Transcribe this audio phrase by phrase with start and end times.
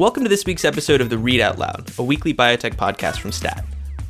[0.00, 3.32] Welcome to this week's episode of the Read Out Loud, a weekly biotech podcast from
[3.32, 3.62] STAT.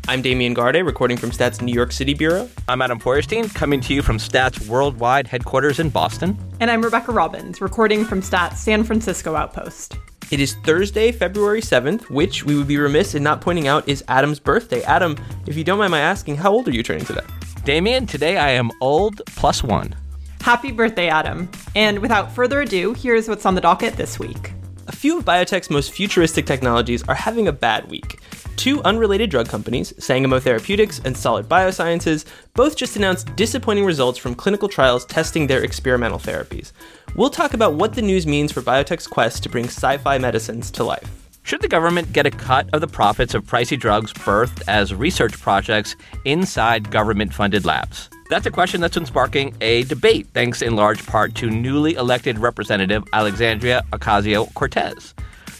[0.06, 2.48] I'm Damian Garde, recording from STAT's New York City bureau.
[2.68, 6.38] I'm Adam Feuerstein, coming to you from STAT's worldwide headquarters in Boston.
[6.60, 9.98] And I'm Rebecca Robbins, recording from STAT's San Francisco outpost.
[10.30, 14.04] It is Thursday, February 7th, which we would be remiss in not pointing out is
[14.06, 14.84] Adam's birthday.
[14.84, 15.16] Adam,
[15.48, 17.26] if you don't mind my asking, how old are you turning today?
[17.64, 19.96] Damien, today I am old plus one.
[20.40, 21.50] Happy birthday, Adam.
[21.74, 24.52] And without further ado, here's what's on the docket this week.
[25.00, 28.20] Few of biotech's most futuristic technologies are having a bad week.
[28.56, 34.34] Two unrelated drug companies, Sangamo Therapeutics and Solid Biosciences, both just announced disappointing results from
[34.34, 36.72] clinical trials testing their experimental therapies.
[37.16, 40.70] We'll talk about what the news means for biotech's quest to bring sci fi medicines
[40.72, 41.10] to life.
[41.44, 45.32] Should the government get a cut of the profits of pricey drugs birthed as research
[45.32, 48.10] projects inside government funded labs?
[48.30, 52.38] That's a question that's been sparking a debate, thanks in large part to newly elected
[52.38, 55.14] Representative Alexandria Ocasio Cortez.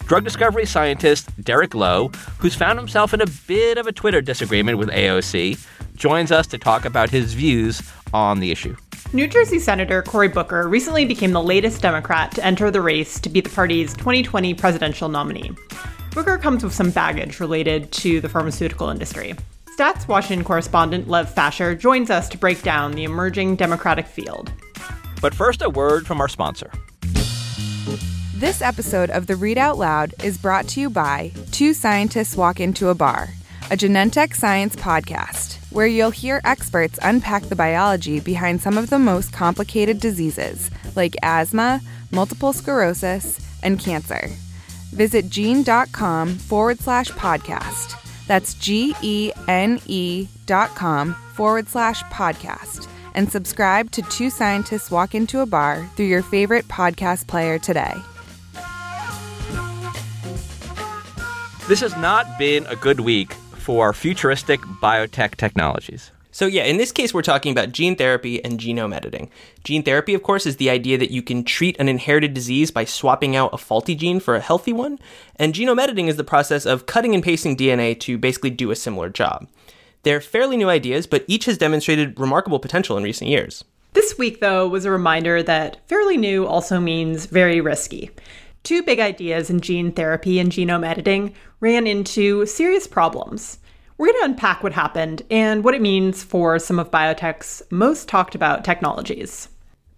[0.07, 4.79] Drug discovery scientist Derek Lowe, who's found himself in a bit of a Twitter disagreement
[4.79, 5.59] with AOC,
[5.97, 7.83] joins us to talk about his views
[8.15, 8.77] on the issue.
[9.13, 13.29] New Jersey Senator Cory Booker recently became the latest Democrat to enter the race to
[13.29, 15.51] be the party's 2020 presidential nominee.
[16.13, 19.35] Booker comes with some baggage related to the pharmaceutical industry.
[19.81, 24.53] Stats Washington correspondent Lev Facher joins us to break down the emerging Democratic field.
[25.23, 26.71] But first, a word from our sponsor.
[28.35, 32.61] This episode of the Read Out Loud is brought to you by Two Scientists Walk
[32.61, 33.31] Into a Bar,
[33.71, 38.99] a Genentech science podcast, where you'll hear experts unpack the biology behind some of the
[38.99, 44.29] most complicated diseases, like asthma, multiple sclerosis, and cancer.
[44.93, 48.00] Visit gene.com forward slash podcast
[48.31, 52.87] that's G E N E dot com forward slash podcast.
[53.17, 57.93] And subscribe to Two Scientists Walk Into a Bar through your favorite podcast player today.
[61.67, 66.13] This has not been a good week for futuristic biotech technologies.
[66.33, 69.31] So, yeah, in this case, we're talking about gene therapy and genome editing.
[69.65, 72.85] Gene therapy, of course, is the idea that you can treat an inherited disease by
[72.85, 74.99] swapping out a faulty gene for a healthy one.
[75.37, 78.77] And genome editing is the process of cutting and pasting DNA to basically do a
[78.77, 79.49] similar job.
[80.03, 83.65] They're fairly new ideas, but each has demonstrated remarkable potential in recent years.
[83.93, 88.11] This week, though, was a reminder that fairly new also means very risky.
[88.63, 93.59] Two big ideas in gene therapy and genome editing ran into serious problems.
[94.01, 98.09] We're going to unpack what happened and what it means for some of biotech's most
[98.09, 99.51] talked about technologies.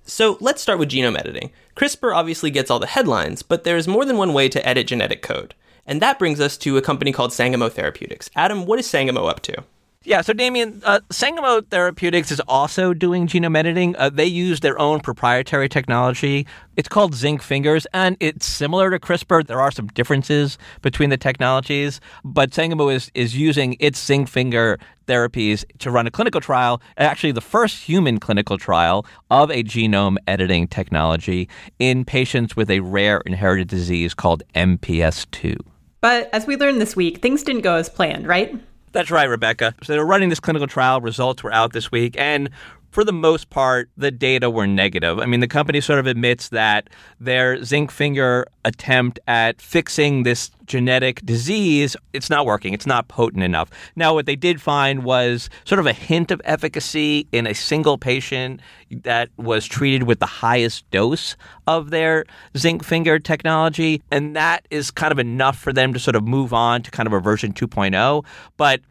[0.05, 1.53] So let's start with genome editing.
[1.77, 5.23] CRISPR obviously gets all the headlines, but there's more than one way to edit genetic
[5.23, 5.55] code.
[5.87, 8.29] And that brings us to a company called Sangamo Therapeutics.
[8.35, 9.62] Adam, what is Sangamo up to?
[10.05, 13.95] Yeah, so Damian, uh, Sangamo Therapeutics is also doing genome editing.
[13.97, 16.45] Uh, they use their own proprietary technology.
[16.77, 19.47] It's called zinc fingers, and it's similar to CRISPR.
[19.47, 24.81] There are some differences between the technologies, but Sangamo is, is using its zinc finger
[25.07, 30.17] therapies to run a clinical trial, actually the first human clinical trial of a genome
[30.27, 31.49] editing technology
[31.79, 35.55] in patients with a rare inherited disease called MPS 2.
[36.01, 38.61] But as we learned this week, things didn't go as planned, right?
[38.93, 39.75] That's right, Rebecca.
[39.83, 41.01] So they're running this clinical trial.
[41.01, 42.51] Results were out this week, and
[42.93, 45.19] for the most part, the data were negative.
[45.19, 50.51] I mean, the company sort of admits that their zinc finger attempt at fixing this
[50.67, 52.75] genetic disease, it's not working.
[52.75, 53.71] It's not potent enough.
[53.97, 57.97] Now, what they did find was sort of a hint of efficacy in a single
[57.97, 58.61] patient
[58.91, 61.35] that was treated with the highest dose
[61.67, 62.27] of their
[62.59, 64.03] zinc finger technology.
[64.11, 67.07] And that is kind of enough for them to sort of move on to kind
[67.07, 68.23] of a version 2.0.
[68.59, 68.83] But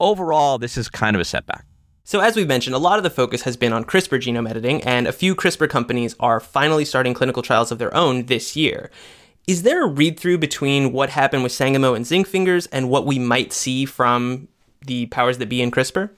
[0.00, 1.66] overall, this is kind of a setback.
[2.10, 4.82] So, as we've mentioned, a lot of the focus has been on CRISPR genome editing,
[4.82, 8.90] and a few CRISPR companies are finally starting clinical trials of their own this year.
[9.46, 13.06] Is there a read through between what happened with Sangamo and Zinc Fingers and what
[13.06, 14.48] we might see from
[14.84, 16.10] the powers that be in CRISPR?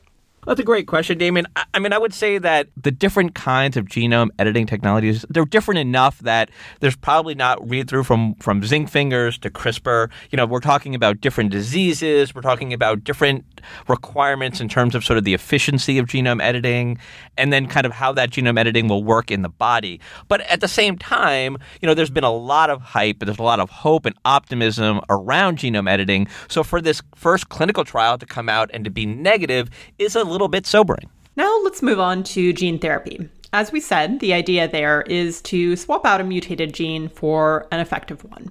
[0.44, 1.46] That's a great question, Damian.
[1.72, 5.78] I mean, I would say that the different kinds of genome editing technologies, they're different
[5.78, 6.50] enough that
[6.80, 10.10] there's probably not read through from, from zinc fingers to CRISPR.
[10.32, 13.44] You know, we're talking about different diseases, we're talking about different
[13.86, 16.98] requirements in terms of sort of the efficiency of genome editing,
[17.38, 20.00] and then kind of how that genome editing will work in the body.
[20.26, 23.44] But at the same time, you know, there's been a lot of hype, there's a
[23.44, 26.26] lot of hope and optimism around genome editing.
[26.48, 30.31] So for this first clinical trial to come out and to be negative is a
[30.32, 31.08] little bit sobering.
[31.36, 33.28] Now let's move on to gene therapy.
[33.52, 37.80] As we said, the idea there is to swap out a mutated gene for an
[37.80, 38.50] effective one.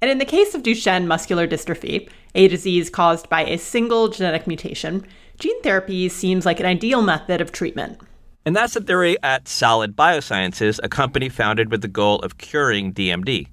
[0.00, 4.46] And in the case of Duchenne muscular dystrophy, a disease caused by a single genetic
[4.46, 5.04] mutation,
[5.38, 8.00] gene therapy seems like an ideal method of treatment.
[8.46, 12.94] And that's the theory at Solid Biosciences, a company founded with the goal of curing
[12.94, 13.48] DMD.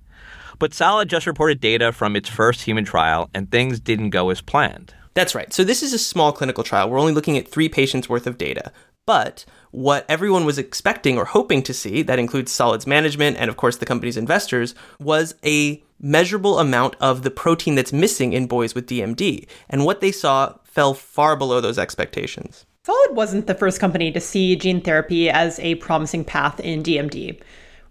[0.60, 4.40] But Solid just reported data from its first human trial, and things didn't go as
[4.40, 4.94] planned.
[5.16, 5.52] That's right.
[5.54, 6.90] So this is a small clinical trial.
[6.90, 8.72] We're only looking at three patients worth of data.
[9.06, 13.56] But what everyone was expecting or hoping to see, that includes Solid's management and, of
[13.56, 18.76] course, the company's investors, was a measurable amount of the protein that's missing in boys
[18.76, 19.48] with DMD.
[19.70, 22.66] And what they saw fell far below those expectations.
[22.86, 27.42] Solid wasn't the first company to see gene therapy as a promising path in DMD.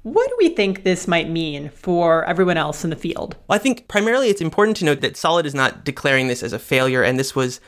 [0.04, 3.36] What do we think this might mean for everyone else in the field?
[3.48, 6.52] Well, I think primarily it's important to note that Solid is not declaring this as
[6.52, 7.58] a failure, and this was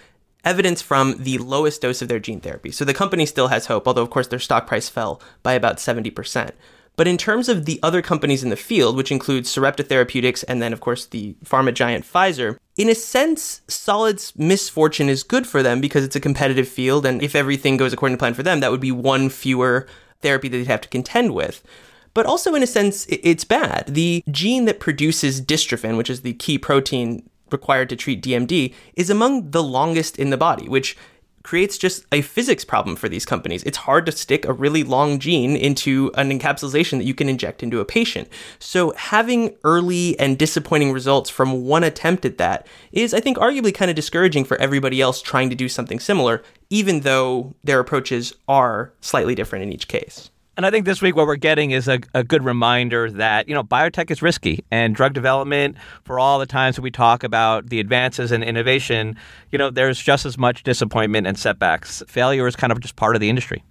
[0.44, 2.70] evidence from the lowest dose of their gene therapy.
[2.70, 5.78] So the company still has hope, although, of course, their stock price fell by about
[5.78, 6.50] 70%.
[6.94, 10.60] But in terms of the other companies in the field, which includes Sarepta Therapeutics and
[10.60, 15.62] then, of course, the pharma giant Pfizer, in a sense, Solid's misfortune is good for
[15.62, 17.06] them because it's a competitive field.
[17.06, 19.86] And if everything goes according to plan for them, that would be one fewer
[20.20, 21.62] therapy that they'd have to contend with.
[22.16, 23.88] But also, in a sense, it's bad.
[23.88, 29.10] The gene that produces dystrophin, which is the key protein required to treat DMD, is
[29.10, 30.96] among the longest in the body, which
[31.42, 33.62] creates just a physics problem for these companies.
[33.64, 37.62] It's hard to stick a really long gene into an encapsulation that you can inject
[37.62, 38.30] into a patient.
[38.60, 43.74] So having early and disappointing results from one attempt at that is, I think, arguably
[43.74, 48.32] kind of discouraging for everybody else trying to do something similar, even though their approaches
[48.48, 50.30] are slightly different in each case.
[50.56, 53.55] And I think this week what we're getting is a, a good reminder that, you
[53.55, 57.69] know, biotech is risky and drug development, for all the times that we talk about
[57.69, 59.17] the advances in innovation,
[59.50, 62.03] you know, there's just as much disappointment and setbacks.
[62.08, 63.62] Failure is kind of just part of the industry.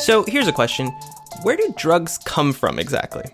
[0.00, 0.90] So here's a question
[1.42, 3.30] Where do drugs come from exactly?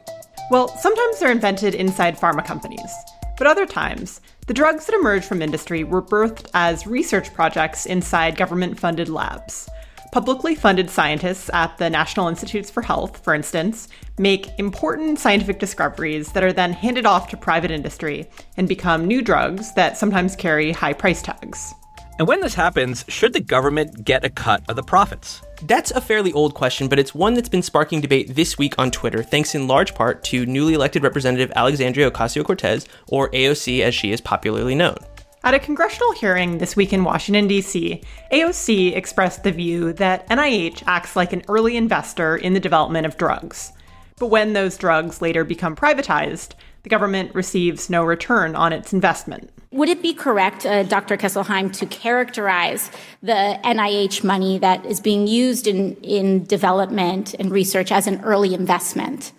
[0.51, 2.93] Well, sometimes they're invented inside pharma companies,
[3.39, 8.37] but other times, the drugs that emerge from industry were birthed as research projects inside
[8.37, 9.69] government funded labs.
[10.13, 13.89] Publicly funded scientists at the National Institutes for Health, for instance,
[14.19, 19.23] make important scientific discoveries that are then handed off to private industry and become new
[19.23, 21.75] drugs that sometimes carry high price tags.
[22.17, 25.43] And when this happens, should the government get a cut of the profits?
[25.63, 28.93] That's a fairly old question, but it's one that's been sparking debate this week on
[28.93, 33.97] Twitter, thanks in large part to newly elected Representative Alexandria Ocasio Cortez, or AOC as
[33.97, 34.97] she is popularly known.
[35.43, 38.01] At a congressional hearing this week in Washington, D.C.,
[38.33, 43.17] AOC expressed the view that NIH acts like an early investor in the development of
[43.17, 43.73] drugs.
[44.21, 46.53] But when those drugs later become privatized,
[46.85, 49.51] the government receives no return on its investment.
[49.73, 51.17] Would it be correct, uh, Dr.
[51.17, 52.91] Kesselheim, to characterize
[53.23, 58.55] the NIH money that is being used in, in development and research as an early
[58.55, 59.33] investment?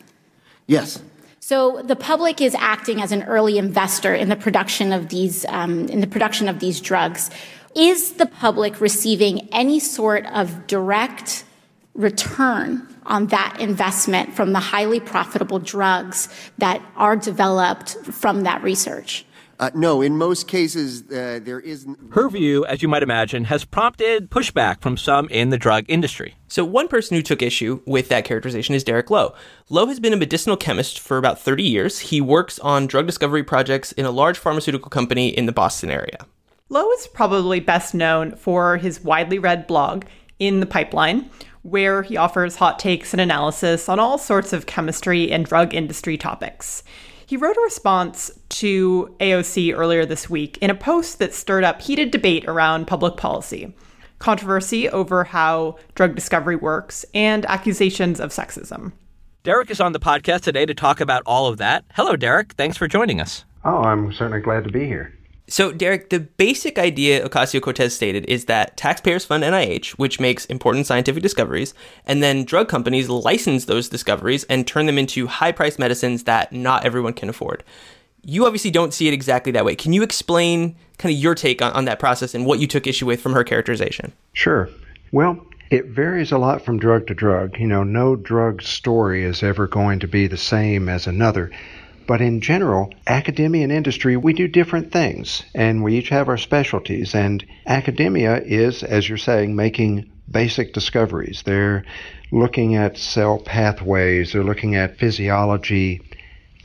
[0.67, 1.01] Yes.
[1.39, 5.87] So the public is acting as an early investor in the production of these um,
[5.89, 7.29] in the production of these drugs.
[7.75, 11.43] Is the public receiving any sort of direct
[11.93, 19.25] return on that investment from the highly profitable drugs that are developed from that research?
[19.57, 21.97] Uh, no, in most cases, uh, there isn't.
[22.11, 26.35] Her view, as you might imagine, has prompted pushback from some in the drug industry.
[26.49, 29.33] So, one person who took issue with that characterization is Derek Lowe.
[29.69, 31.99] Lowe has been a medicinal chemist for about 30 years.
[31.99, 36.25] He works on drug discovery projects in a large pharmaceutical company in the Boston area.
[36.67, 40.03] Lowe is probably best known for his widely read blog,
[40.37, 41.29] In the Pipeline,
[41.65, 46.15] where he offers hot takes and analysis on all sorts of chemistry and drug industry
[46.15, 46.83] topics.
[47.25, 51.81] He wrote a response to AOC earlier this week in a post that stirred up
[51.81, 53.73] heated debate around public policy,
[54.19, 58.91] controversy over how drug discovery works, and accusations of sexism.
[59.41, 61.83] Derek is on the podcast today to talk about all of that.
[61.95, 62.53] Hello, Derek.
[62.53, 63.43] Thanks for joining us.
[63.63, 65.14] Oh, I'm certainly glad to be here.
[65.47, 70.45] So, Derek, the basic idea Ocasio Cortez stated is that taxpayers fund NIH, which makes
[70.45, 71.75] important scientific discoveries,
[72.05, 76.51] and then drug companies license those discoveries and turn them into high priced medicines that
[76.51, 77.63] not everyone can afford.
[78.23, 79.75] You obviously don't see it exactly that way.
[79.75, 82.87] Can you explain kind of your take on, on that process and what you took
[82.87, 84.13] issue with from her characterization?
[84.33, 84.67] Sure.
[85.11, 87.59] Well, it varies a lot from drug to drug.
[87.59, 91.51] You know, no drug story is ever going to be the same as another.
[92.07, 96.37] But in general, academia and industry, we do different things, and we each have our
[96.37, 97.15] specialties.
[97.15, 101.43] And academia is, as you're saying, making basic discoveries.
[101.43, 101.83] They're
[102.31, 106.01] looking at cell pathways, they're looking at physiology,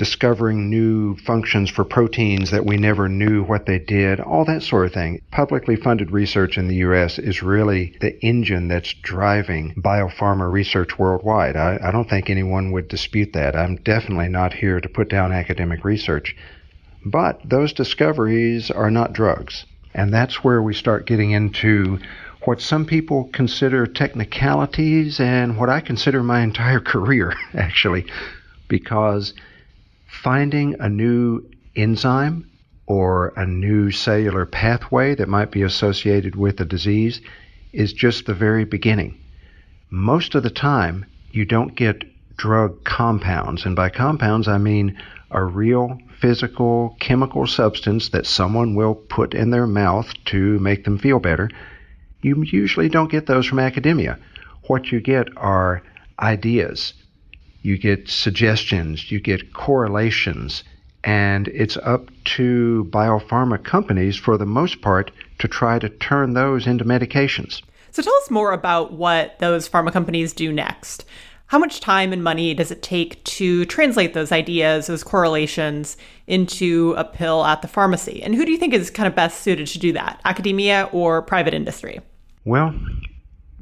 [0.00, 4.86] discovering new functions for proteins that we never knew what they did, all that sort
[4.86, 5.20] of thing.
[5.30, 7.18] Publicly funded research in the U.S.
[7.18, 11.54] is really the engine that's driving biopharma research worldwide.
[11.54, 13.54] I, I don't think anyone would dispute that.
[13.54, 16.34] I'm definitely not here to put down academic research.
[17.04, 19.66] But those discoveries are not drugs.
[19.92, 21.98] And that's where we start getting into
[22.44, 28.06] what some people consider technicalities and what I consider my entire career, actually,
[28.66, 29.34] because
[30.22, 31.42] finding a new
[31.74, 32.50] enzyme
[32.86, 37.20] or a new cellular pathway that might be associated with a disease
[37.72, 39.18] is just the very beginning.
[39.90, 42.04] Most of the time, you don't get
[42.36, 44.98] drug compounds, and by compounds, I mean
[45.30, 50.98] a real physical chemical substance that someone will put in their mouth to make them
[50.98, 51.48] feel better.
[52.20, 54.18] You usually don't get those from academia.
[54.66, 55.82] What you get are
[56.18, 56.92] ideas,
[57.62, 60.64] you get suggestions, you get correlations,
[61.04, 66.66] and it's up to biopharma companies, for the most part, to try to turn those
[66.66, 67.62] into medications.
[67.90, 71.04] So tell us more about what those pharma companies do next.
[71.46, 75.96] How much time and money does it take to translate those ideas, those correlations,
[76.28, 78.22] into a pill at the pharmacy?
[78.22, 81.22] And who do you think is kind of best suited to do that, academia or
[81.22, 82.00] private industry?
[82.44, 82.72] Well,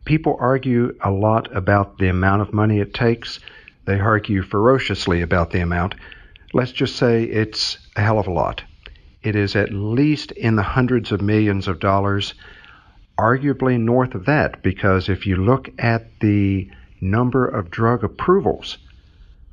[0.04, 3.40] people argue a lot about the amount of money it takes.
[3.88, 5.94] They argue ferociously about the amount.
[6.52, 8.62] Let's just say it's a hell of a lot.
[9.22, 12.34] It is at least in the hundreds of millions of dollars,
[13.16, 18.76] arguably north of that, because if you look at the number of drug approvals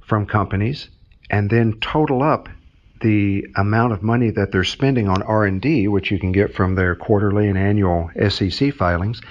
[0.05, 0.89] from companies
[1.29, 2.49] and then total up
[2.99, 6.93] the amount of money that they're spending on R&D, which you can get from their
[6.93, 9.21] quarterly and annual SEC filings,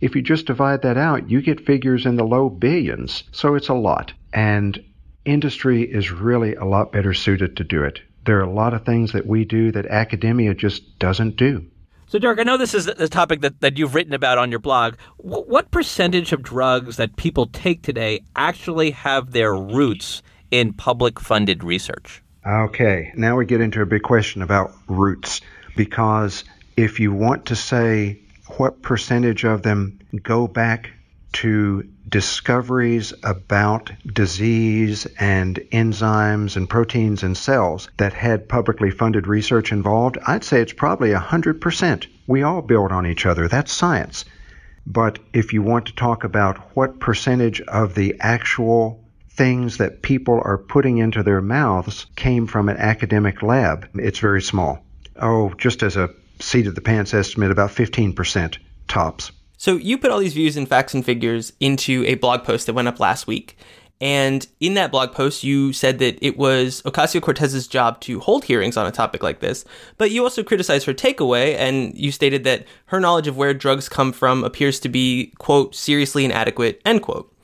[0.00, 3.24] if you just divide that out, you get figures in the low billions.
[3.32, 4.12] So it's a lot.
[4.32, 4.82] And
[5.24, 8.00] industry is really a lot better suited to do it.
[8.24, 11.66] There are a lot of things that we do that academia just doesn't do.
[12.08, 14.60] So, Dirk, I know this is the topic that, that you've written about on your
[14.60, 14.94] blog.
[15.18, 21.62] what percentage of drugs that people take today actually have their roots in public funded
[21.62, 22.22] research?
[22.46, 25.42] Okay, now we get into a big question about roots.
[25.76, 26.44] Because
[26.78, 28.20] if you want to say
[28.56, 30.90] what percentage of them go back
[31.32, 39.72] to discoveries about disease and enzymes and proteins and cells that had publicly funded research
[39.72, 42.06] involved, I'd say it's probably 100%.
[42.26, 43.48] We all build on each other.
[43.48, 44.24] That's science.
[44.86, 50.40] But if you want to talk about what percentage of the actual things that people
[50.42, 54.82] are putting into their mouths came from an academic lab, it's very small.
[55.20, 59.32] Oh, just as a seat of the pants estimate, about 15% tops.
[59.56, 62.74] So you put all these views and facts and figures into a blog post that
[62.74, 63.56] went up last week.
[64.00, 68.44] And in that blog post, you said that it was Ocasio Cortez's job to hold
[68.44, 69.64] hearings on a topic like this.
[69.96, 73.88] But you also criticized her takeaway, and you stated that her knowledge of where drugs
[73.88, 77.34] come from appears to be, quote, seriously inadequate, end quote.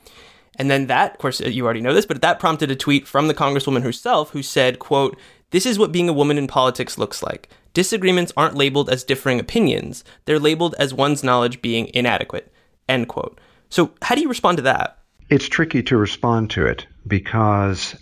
[0.57, 3.27] And then that, of course, you already know this, but that prompted a tweet from
[3.27, 5.17] the Congresswoman herself who said, quote,
[5.55, 7.47] this is what being a woman in politics looks like.
[7.73, 12.51] Disagreements aren't labeled as differing opinions, they're labeled as one's knowledge being inadequate.
[12.89, 13.39] End quote.
[13.69, 14.99] So, how do you respond to that?
[15.29, 17.95] It's tricky to respond to it because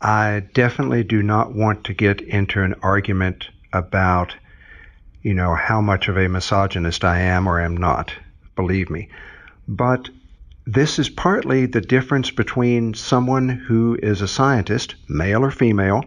[0.00, 4.36] I definitely do not want to get into an argument about,
[5.22, 8.14] you know, how much of a misogynist I am or am not.
[8.54, 9.08] Believe me.
[9.66, 10.08] But
[10.64, 16.04] this is partly the difference between someone who is a scientist, male or female,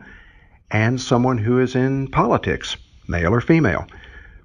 [0.74, 2.76] and someone who is in politics,
[3.08, 3.86] male or female.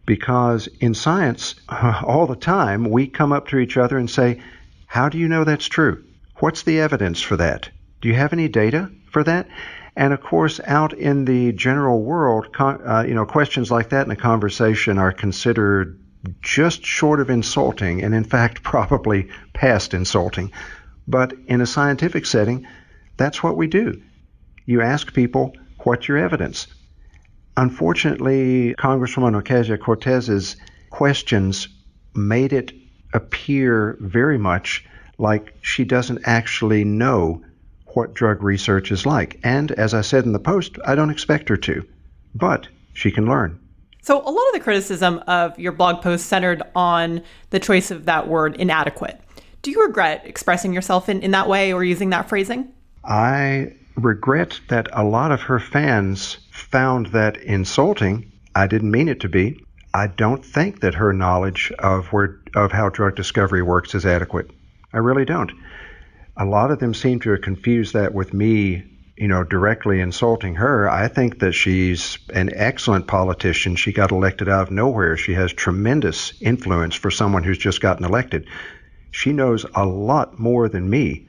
[0.07, 4.41] Because in science, all the time, we come up to each other and say,
[4.87, 6.05] How do you know that's true?
[6.37, 7.71] What's the evidence for that?
[8.01, 9.49] Do you have any data for that?
[9.97, 14.13] And of course, out in the general world, uh, you know, questions like that in
[14.13, 15.99] a conversation are considered
[16.41, 20.53] just short of insulting, and in fact, probably past insulting.
[21.09, 22.67] But in a scientific setting,
[23.17, 24.01] that's what we do.
[24.67, 25.55] You ask people,
[25.89, 26.67] What's your evidence?
[27.57, 30.55] Unfortunately, Congresswoman Ocasio Cortez's
[30.91, 31.67] questions
[32.15, 32.73] made it
[33.15, 34.85] appear very much
[35.17, 37.43] like she doesn't actually know
[37.95, 39.41] what drug research is like.
[39.43, 41.83] And as I said in the post, I don't expect her to.
[42.35, 43.59] But she can learn.
[44.03, 48.05] So, a lot of the criticism of your blog post centered on the choice of
[48.05, 49.19] that word inadequate.
[49.63, 52.75] Do you regret expressing yourself in, in that way or using that phrasing?
[53.05, 58.33] I regret that a lot of her fans found that insulting.
[58.55, 59.65] I didn't mean it to be.
[59.93, 64.51] I don't think that her knowledge of where of how drug discovery works is adequate.
[64.93, 65.53] I really don't.
[66.37, 68.85] A lot of them seem to have confused that with me,
[69.17, 70.89] you know, directly insulting her.
[70.89, 73.77] I think that she's an excellent politician.
[73.77, 75.17] She got elected out of nowhere.
[75.17, 78.47] She has tremendous influence for someone who's just gotten elected.
[79.11, 81.27] She knows a lot more than me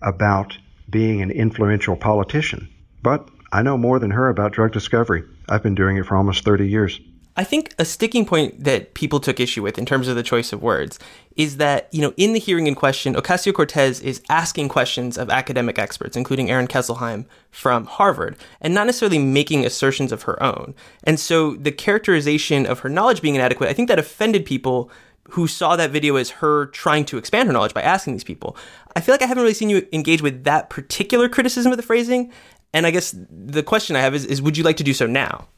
[0.00, 0.56] about
[0.90, 2.68] being an influential politician.
[3.02, 5.24] But I know more than her about drug discovery.
[5.48, 7.00] I've been doing it for almost 30 years.
[7.38, 10.52] I think a sticking point that people took issue with in terms of the choice
[10.52, 10.98] of words
[11.36, 15.30] is that, you know, in the hearing in question, Ocasio Cortez is asking questions of
[15.30, 20.74] academic experts, including Aaron Kesselheim from Harvard, and not necessarily making assertions of her own.
[21.04, 24.90] And so the characterization of her knowledge being inadequate, I think that offended people
[25.30, 28.56] who saw that video as her trying to expand her knowledge by asking these people.
[28.96, 31.82] I feel like I haven't really seen you engage with that particular criticism of the
[31.82, 32.32] phrasing.
[32.72, 35.06] And I guess the question I have is, is would you like to do so
[35.06, 35.48] now?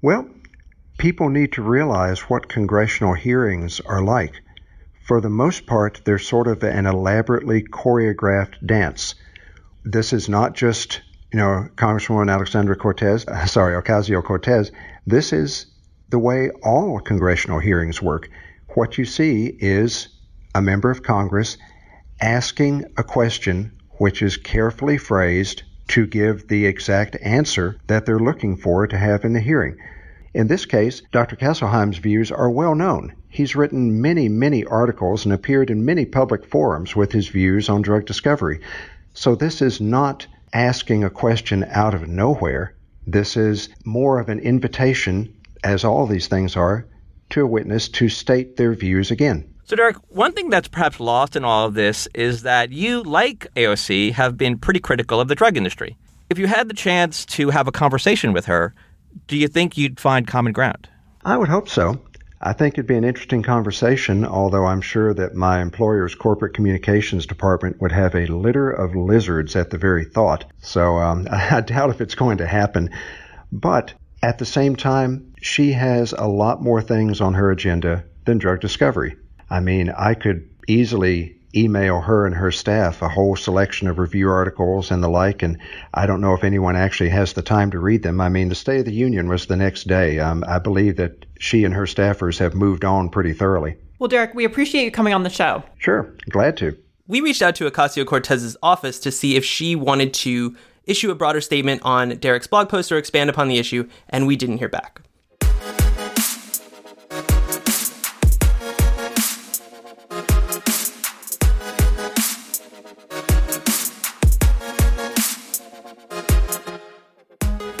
[0.00, 0.28] Well,
[0.98, 4.34] people need to realize what congressional hearings are like.
[5.06, 9.14] For the most part, they're sort of an elaborately choreographed dance.
[9.84, 14.72] This is not just, you know, Congresswoman Alexandra Cortez, sorry, Ocasio Cortez.
[15.06, 15.66] This is
[16.08, 18.28] the way all congressional hearings work.
[18.76, 20.08] What you see is
[20.54, 21.56] a member of Congress
[22.20, 28.54] asking a question which is carefully phrased to give the exact answer that they're looking
[28.54, 29.78] for to have in the hearing.
[30.34, 31.36] In this case, Dr.
[31.36, 33.14] Kesselheim's views are well known.
[33.30, 37.80] He's written many, many articles and appeared in many public forums with his views on
[37.80, 38.60] drug discovery.
[39.14, 42.74] So this is not asking a question out of nowhere.
[43.06, 45.32] This is more of an invitation,
[45.64, 46.86] as all these things are,
[47.30, 49.52] to a witness to state their views again.
[49.64, 53.48] So, Derek, one thing that's perhaps lost in all of this is that you, like
[53.56, 55.96] AOC, have been pretty critical of the drug industry.
[56.30, 58.74] If you had the chance to have a conversation with her,
[59.26, 60.88] do you think you'd find common ground?
[61.24, 62.00] I would hope so.
[62.40, 67.26] I think it'd be an interesting conversation, although I'm sure that my employer's corporate communications
[67.26, 70.44] department would have a litter of lizards at the very thought.
[70.60, 72.90] So um, I doubt if it's going to happen.
[73.50, 73.94] But
[74.26, 78.60] at the same time, she has a lot more things on her agenda than drug
[78.60, 79.14] discovery.
[79.48, 84.28] I mean, I could easily email her and her staff a whole selection of review
[84.28, 85.58] articles and the like, and
[85.94, 88.20] I don't know if anyone actually has the time to read them.
[88.20, 90.18] I mean, the State of the Union was the next day.
[90.18, 93.76] Um, I believe that she and her staffers have moved on pretty thoroughly.
[94.00, 95.62] Well, Derek, we appreciate you coming on the show.
[95.78, 96.76] Sure, glad to.
[97.06, 101.14] We reached out to Ocasio Cortez's office to see if she wanted to issue a
[101.14, 104.68] broader statement on Derek's blog post or expand upon the issue, and we didn't hear
[104.68, 105.00] back.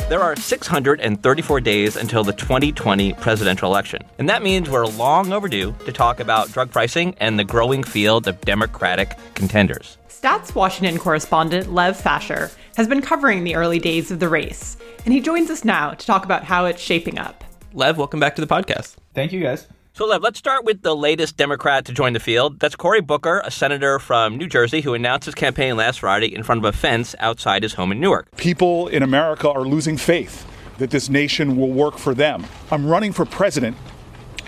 [0.08, 5.74] There are 634 days until the 2020 presidential election, and that means we're long overdue
[5.84, 9.98] to talk about drug pricing and the growing field of Democratic contenders.
[10.08, 15.12] Stats Washington correspondent Lev Facher has been covering the early days of the race, and
[15.12, 17.42] he joins us now to talk about how it's shaping up.
[17.72, 18.96] Lev, welcome back to the podcast.
[19.14, 19.66] Thank you, guys.
[19.94, 22.60] So, Lev, let's start with the latest Democrat to join the field.
[22.60, 26.42] That's Cory Booker, a senator from New Jersey who announced his campaign last Friday in
[26.42, 28.36] front of a fence outside his home in Newark.
[28.36, 32.44] People in America are losing faith that this nation will work for them.
[32.70, 33.74] I'm running for president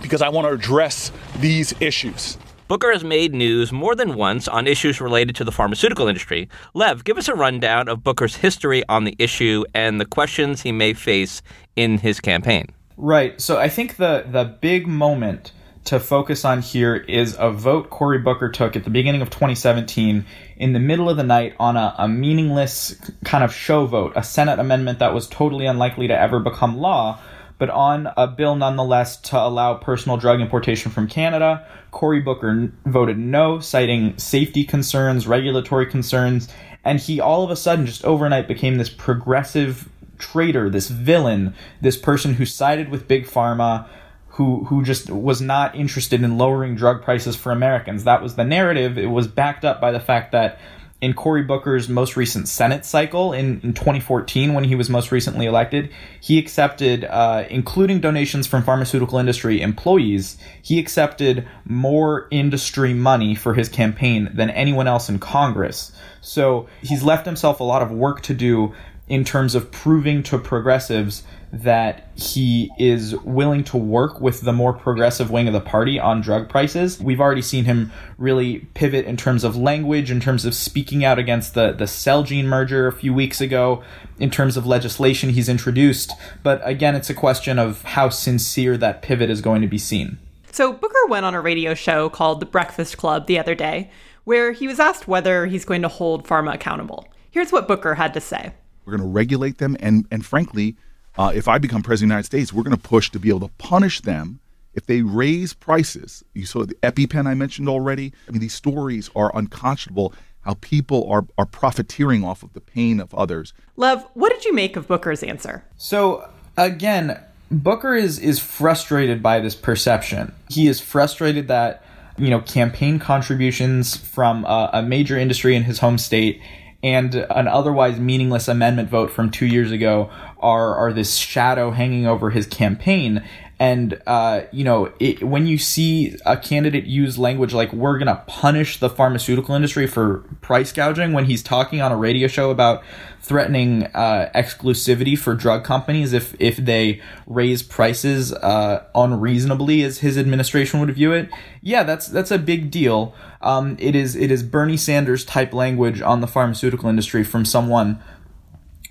[0.03, 2.37] because I want to address these issues.
[2.69, 6.51] Booker has made news more than once on issues related to the pharmaceutical industry.
[6.75, 10.71] Lev, give us a rundown of Booker's history on the issue and the questions he
[10.71, 11.41] may face
[11.77, 12.67] in his campaign.
[12.99, 13.41] Right.
[13.41, 15.53] So I think the the big moment
[15.85, 20.27] to focus on here is a vote Cory Booker took at the beginning of 2017
[20.59, 24.23] in the middle of the night on a, a, meaningless kind of show vote, a
[24.23, 27.19] Senate amendment that was totally unlikely to ever become law,
[27.59, 31.67] but on a bill nonetheless to allow personal drug importation from Canada.
[31.91, 36.49] Cory Booker n- voted no, citing safety concerns, regulatory concerns,
[36.85, 41.97] and he all of a sudden just overnight became this progressive traitor, this villain, this
[41.97, 43.87] person who sided with big pharma,
[44.29, 48.05] who who just was not interested in lowering drug prices for Americans.
[48.05, 48.97] That was the narrative.
[48.97, 50.59] It was backed up by the fact that
[51.01, 55.47] in Cory Booker's most recent Senate cycle in, in 2014, when he was most recently
[55.47, 63.37] elected, he accepted, uh, including donations from pharmaceutical industry employees, he accepted more industry money
[63.37, 65.93] for his campaign than anyone else in Congress.
[66.21, 68.75] So he's left himself a lot of work to do
[69.09, 74.73] in terms of proving to progressives that he is willing to work with the more
[74.73, 77.01] progressive wing of the party on drug prices.
[77.01, 81.19] We've already seen him really pivot in terms of language, in terms of speaking out
[81.19, 83.83] against the, the Celgene merger a few weeks ago,
[84.19, 86.13] in terms of legislation he's introduced.
[86.43, 90.19] But again, it's a question of how sincere that pivot is going to be seen.
[90.53, 93.91] So Booker went on a radio show called The Breakfast Club the other day,
[94.25, 97.09] where he was asked whether he's going to hold pharma accountable.
[97.31, 98.53] Here's what Booker had to say.
[98.89, 100.75] We're going to regulate them, and and frankly,
[101.19, 103.29] uh, if I become president of the United States, we're going to push to be
[103.29, 104.41] able to punish them
[104.73, 106.25] if they raise prices.
[106.33, 108.15] You saw the EpiPen I mentioned already.
[108.27, 110.15] I mean, these stories are unconscionable.
[110.41, 113.53] How people are are profiteering off of the pain of others.
[113.77, 115.65] Lev, what did you make of Booker's answer?
[115.77, 120.33] So again, Booker is is frustrated by this perception.
[120.49, 121.85] He is frustrated that
[122.17, 126.41] you know campaign contributions from a, a major industry in his home state
[126.83, 132.07] and an otherwise meaningless amendment vote from two years ago are are this shadow hanging
[132.07, 133.25] over his campaign.
[133.61, 138.23] And uh, you know, it, when you see a candidate use language like "we're gonna
[138.29, 142.85] punish the pharmaceutical industry for price gouging," when he's talking on a radio show about
[143.21, 150.17] threatening uh, exclusivity for drug companies if if they raise prices uh, unreasonably, as his
[150.17, 151.29] administration would view it,
[151.61, 153.13] yeah, that's that's a big deal.
[153.43, 158.01] Um, it is it is Bernie Sanders type language on the pharmaceutical industry from someone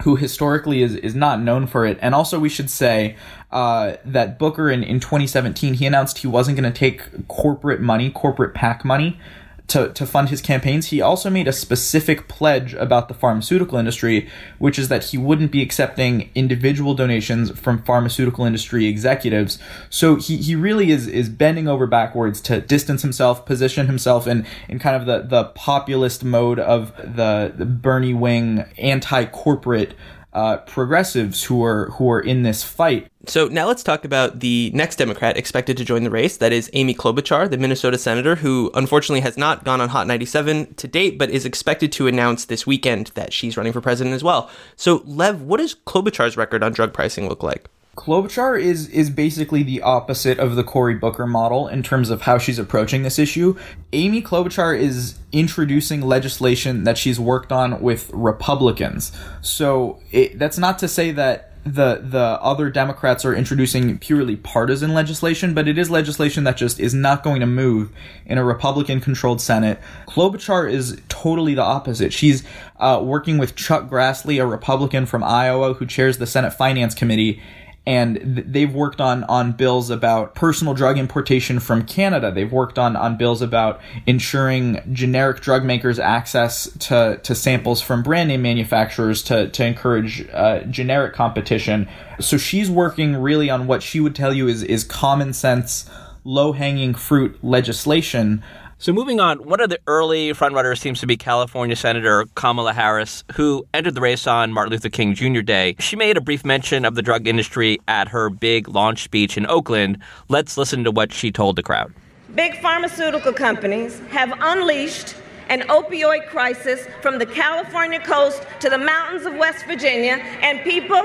[0.03, 1.97] who historically is, is not known for it.
[2.01, 3.15] And also, we should say
[3.51, 8.09] uh, that Booker in, in 2017, he announced he wasn't going to take corporate money,
[8.09, 9.19] corporate PAC money,
[9.67, 10.87] to, to fund his campaigns.
[10.87, 15.51] He also made a specific pledge about the pharmaceutical industry, which is that he wouldn't
[15.51, 19.59] be accepting individual donations from pharmaceutical industry executives.
[19.89, 24.45] So he, he really is, is bending over backwards to distance himself, position himself in,
[24.69, 29.93] in kind of the, the populist mode of the, the Bernie wing anti corporate
[30.37, 33.07] uh, progressives who are who are in this fight.
[33.25, 36.37] So now let's talk about the next Democrat expected to join the race.
[36.37, 40.75] That is Amy Klobuchar, the Minnesota senator, who unfortunately has not gone on Hot 97
[40.75, 44.23] to date, but is expected to announce this weekend that she's running for president as
[44.23, 44.47] well.
[44.75, 47.67] So, Lev, what does Klobuchar's record on drug pricing look like?
[47.97, 52.37] Klobuchar is is basically the opposite of the Cory Booker model in terms of how
[52.37, 53.57] she's approaching this issue.
[53.91, 59.11] Amy Klobuchar is introducing legislation that she's worked on with Republicans.
[59.41, 64.93] So it, that's not to say that the the other Democrats are introducing purely partisan
[64.93, 67.89] legislation, but it is legislation that just is not going to move
[68.27, 69.79] in a Republican controlled Senate.
[70.07, 72.13] Klobuchar is totally the opposite.
[72.13, 72.43] She's
[72.79, 77.41] uh, working with Chuck Grassley, a Republican from Iowa who chairs the Senate Finance Committee,
[77.87, 82.31] and th- they've worked on on bills about personal drug importation from Canada.
[82.31, 88.03] They've worked on on bills about ensuring generic drug makers access to to samples from
[88.03, 91.87] brand name manufacturers to to encourage uh, generic competition.
[92.19, 95.89] So she's working really on what she would tell you is is common sense,
[96.25, 98.43] low hanging fruit legislation
[98.79, 103.23] so moving on, one of the early frontrunners seems to be California Senator Kamala Harris,
[103.33, 105.41] who entered the race on Martin Luther King Jr.
[105.41, 105.75] Day.
[105.79, 109.47] She made a brief mention of the drug industry at her big launch speech in
[109.47, 109.97] Oakland.
[110.29, 111.91] Let's listen to what she told the crowd.
[112.35, 115.15] Big pharmaceutical companies have unleashed
[115.49, 121.01] an opioid crisis from the California coast to the mountains of West Virginia, and people,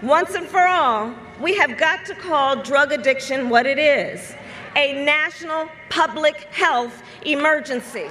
[0.00, 4.36] once and for all, we have got to call drug addiction what it is
[4.76, 8.08] a national public health emergency.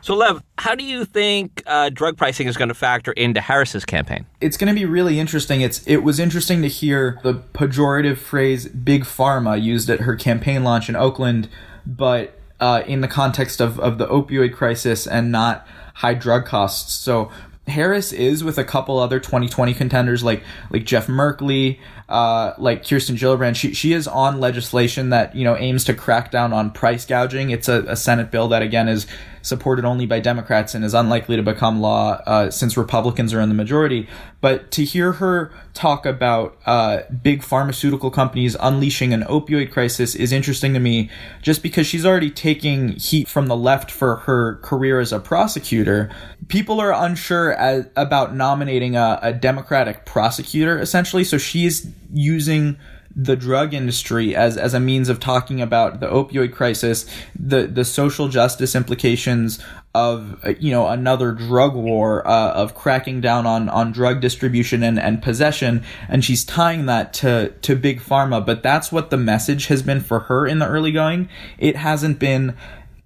[0.00, 3.86] So, Lev, how do you think uh, drug pricing is going to factor into Harris's
[3.86, 4.26] campaign?
[4.38, 5.62] It's going to be really interesting.
[5.62, 10.62] It's it was interesting to hear the pejorative phrase "big pharma" used at her campaign
[10.62, 11.48] launch in Oakland,
[11.86, 16.92] but uh, in the context of, of the opioid crisis and not high drug costs.
[16.92, 17.30] So
[17.66, 23.16] Harris is with a couple other 2020 contenders like like Jeff Merkley, uh, like Kirsten
[23.16, 23.56] Gillibrand.
[23.56, 27.50] She she is on legislation that you know aims to crack down on price gouging.
[27.50, 29.06] It's a, a Senate bill that again is
[29.44, 33.50] supported only by Democrats and is unlikely to become law uh, since Republicans are in
[33.50, 34.08] the majority.
[34.40, 40.32] But to hear her talk about uh, big pharmaceutical companies unleashing an opioid crisis is
[40.32, 41.10] interesting to me
[41.42, 46.10] just because she's already taking heat from the left for her career as a prosecutor.
[46.48, 51.24] People are unsure as, about nominating a, a Democratic prosecutor, essentially.
[51.24, 52.78] So she's using
[53.16, 57.06] the drug industry as, as a means of talking about the opioid crisis,
[57.38, 59.60] the, the social justice implications
[59.94, 64.98] of you know another drug war uh, of cracking down on, on drug distribution and,
[64.98, 65.84] and possession.
[66.08, 68.44] And she's tying that to to big pharma.
[68.44, 71.28] But that's what the message has been for her in the early going.
[71.58, 72.56] It hasn't been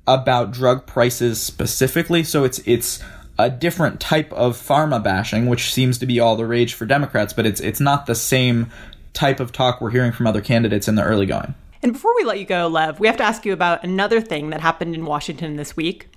[0.06, 2.24] about drug prices specifically.
[2.24, 3.00] So it's it's
[3.38, 7.32] a different type of pharma bashing which seems to be all the rage for democrats
[7.32, 8.68] but it's it's not the same
[9.18, 11.54] type of talk we're hearing from other candidates in the early going.
[11.82, 14.50] And before we let you go, Lev, we have to ask you about another thing
[14.50, 16.08] that happened in Washington this week.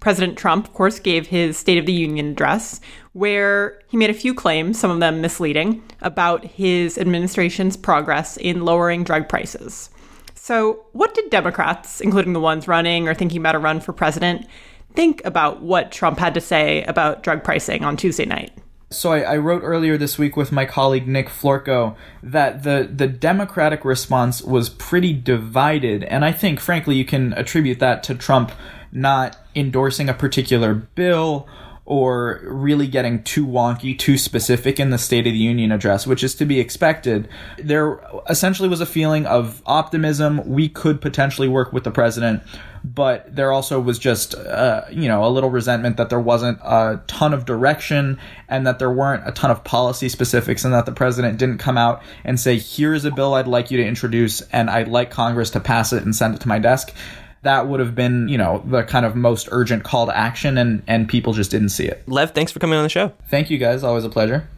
[0.00, 2.80] President Trump, of course, gave his State of the Union address
[3.12, 8.64] where he made a few claims, some of them misleading, about his administration's progress in
[8.64, 9.90] lowering drug prices.
[10.34, 14.46] So, what did Democrats, including the ones running or thinking about a run for president,
[14.94, 18.52] think about what Trump had to say about drug pricing on Tuesday night?
[18.92, 23.06] So I, I, wrote earlier this week with my colleague Nick Florko that the the
[23.06, 28.52] Democratic response was pretty divided, and I think, frankly, you can attribute that to Trump
[28.92, 31.48] not endorsing a particular bill
[31.92, 36.24] or really getting too wonky, too specific in the State of the Union address, which
[36.24, 37.28] is to be expected.
[37.58, 38.00] There
[38.30, 40.40] essentially was a feeling of optimism.
[40.48, 42.44] We could potentially work with the president,
[42.82, 47.02] but there also was just, uh, you know, a little resentment that there wasn't a
[47.08, 50.92] ton of direction and that there weren't a ton of policy specifics and that the
[50.92, 54.70] president didn't come out and say, here's a bill I'd like you to introduce and
[54.70, 56.94] I'd like Congress to pass it and send it to my desk
[57.42, 60.82] that would have been, you know, the kind of most urgent call to action, and,
[60.86, 62.02] and people just didn't see it.
[62.08, 63.12] Lev, thanks for coming on the show.
[63.28, 63.82] Thank you guys.
[63.82, 64.48] Always a pleasure.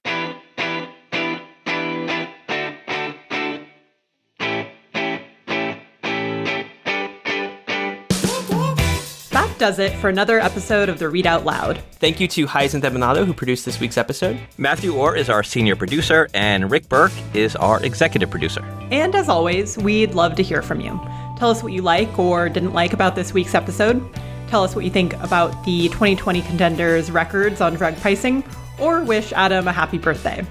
[9.31, 11.79] That does it for another episode of the Read Out Loud.
[11.93, 14.39] Thank you to Hyacinth Empinado, who produced this week's episode.
[14.59, 18.63] Matthew Orr is our senior producer, and Rick Berke is our executive producer.
[18.91, 21.01] And as always, we'd love to hear from you.
[21.37, 24.03] Tell us what you like or didn't like about this week's episode.
[24.49, 28.45] Tell us what you think about the 2020 contenders' records on drug pricing,
[28.79, 30.45] or wish Adam a happy birthday.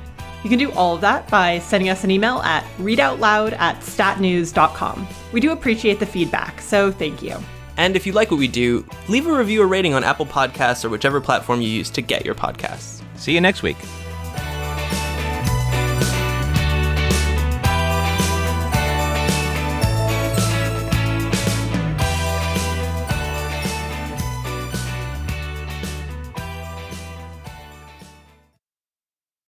[0.43, 5.07] You can do all of that by sending us an email at readoutloud at statnews.com.
[5.31, 7.37] We do appreciate the feedback, so thank you.
[7.77, 10.83] And if you like what we do, leave a review or rating on Apple Podcasts
[10.83, 13.01] or whichever platform you use to get your podcasts.
[13.15, 13.77] See you next week.